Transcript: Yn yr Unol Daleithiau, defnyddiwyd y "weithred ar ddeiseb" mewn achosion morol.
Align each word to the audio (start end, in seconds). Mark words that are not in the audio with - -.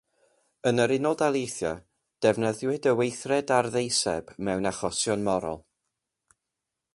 Yn 0.69 0.83
yr 0.85 0.93
Unol 0.95 1.17
Daleithiau, 1.19 1.75
defnyddiwyd 2.27 2.87
y 2.93 2.95
"weithred 3.01 3.53
ar 3.59 3.69
ddeiseb" 3.77 4.33
mewn 4.49 4.71
achosion 4.71 5.29
morol. 5.29 5.63